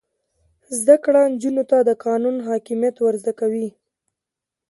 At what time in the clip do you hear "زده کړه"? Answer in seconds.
0.79-1.21